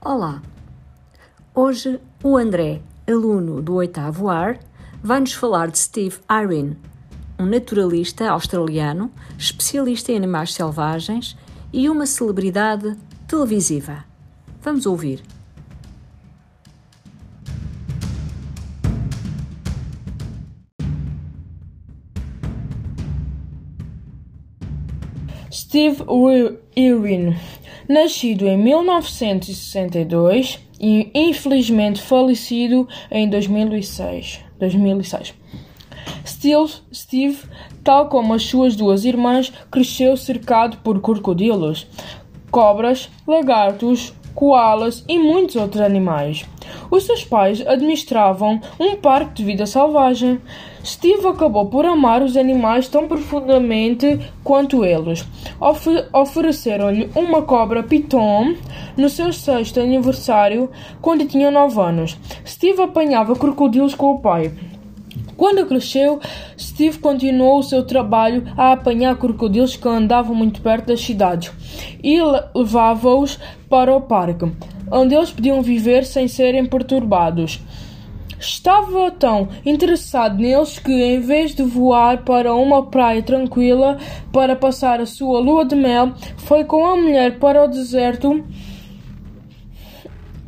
[0.00, 0.40] Olá!
[1.52, 4.60] Hoje o André, aluno do oitavo AR,
[5.02, 6.76] vai-nos falar de Steve Irwin,
[7.36, 11.36] um naturalista australiano, especialista em animais selvagens
[11.72, 14.04] e uma celebridade televisiva.
[14.62, 15.20] Vamos ouvir.
[25.50, 26.04] Steve
[26.76, 27.34] Irwin,
[27.88, 34.40] nascido em 1962 e infelizmente falecido em 2006.
[34.58, 35.34] 2006.
[36.26, 37.38] Steve, Steve,
[37.82, 41.86] tal como as suas duas irmãs, cresceu cercado por crocodilos,
[42.50, 46.44] cobras, lagartos, koalas e muitos outros animais.
[46.90, 50.40] Os seus pais administravam um parque de vida selvagem.
[50.84, 55.26] Steve acabou por amar os animais tão profundamente quanto eles.
[55.60, 58.54] Ofe Ofereceram-lhe uma cobra piton
[58.96, 62.16] no seu sexto aniversário, quando tinha 9 anos.
[62.46, 64.52] Steve apanhava crocodilos com o pai.
[65.36, 66.18] Quando cresceu,
[66.58, 71.52] Steve continuou o seu trabalho a apanhar crocodilos que andavam muito perto das cidades
[72.02, 72.18] e
[72.54, 74.50] levava-os para o parque,
[74.90, 77.60] onde eles podiam viver sem serem perturbados.
[78.40, 83.98] Estava tão interessado neles que, em vez de voar para uma praia tranquila
[84.32, 88.44] para passar a sua lua de mel, foi com a mulher para o deserto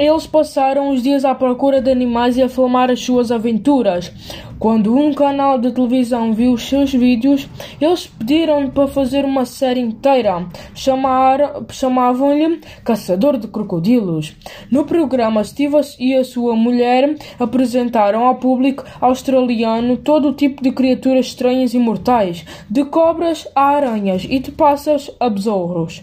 [0.00, 4.10] eles passaram os dias à procura de animais e a filmar as suas aventuras.
[4.58, 7.46] Quando um canal de televisão viu os seus vídeos,
[7.78, 10.46] eles pediram para fazer uma série inteira.
[10.74, 14.34] Chamavam-lhe Caçador de Crocodilos.
[14.70, 20.72] No programa, Steve e a sua mulher apresentaram ao público australiano todo o tipo de
[20.72, 26.02] criaturas estranhas e mortais, de cobras a aranhas e de pássaros a besouros.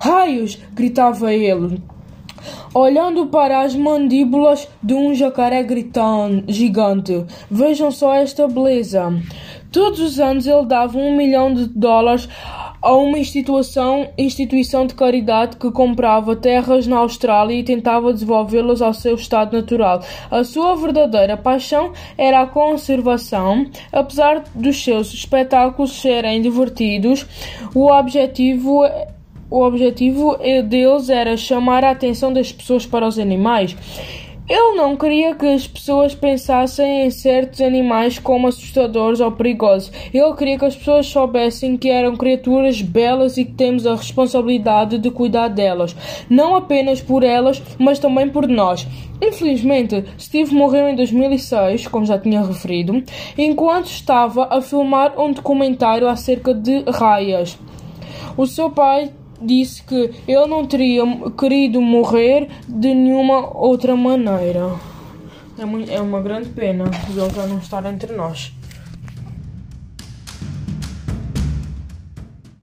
[0.00, 0.58] Raios!
[0.74, 1.82] gritava ele
[2.74, 7.24] olhando para as mandíbulas de um jacaré gritante, gigante.
[7.50, 9.12] Vejam só esta beleza.
[9.70, 12.28] Todos os anos ele dava um milhão de dólares
[12.84, 18.92] a uma instituição, instituição de caridade que comprava terras na Austrália e tentava devolvê-las ao
[18.92, 20.02] seu estado natural.
[20.30, 23.66] A sua verdadeira paixão era a conservação.
[23.90, 27.26] Apesar dos seus espetáculos serem divertidos,
[27.74, 28.82] o objetivo
[29.54, 30.36] o objetivo
[30.68, 33.76] deles era chamar a atenção das pessoas para os animais.
[34.48, 39.92] Ele não queria que as pessoas pensassem em certos animais como assustadores ou perigosos.
[40.12, 44.98] Ele queria que as pessoas soubessem que eram criaturas belas e que temos a responsabilidade
[44.98, 45.94] de cuidar delas,
[46.28, 48.84] não apenas por elas, mas também por nós.
[49.22, 53.04] Infelizmente, Steve morreu em 2006, como já tinha referido,
[53.38, 57.56] enquanto estava a filmar um documentário acerca de raias.
[58.36, 61.02] O seu pai disse que ele não teria
[61.38, 64.72] querido morrer de nenhuma outra maneira.
[65.58, 68.52] É, é uma grande pena ele já não estar entre nós.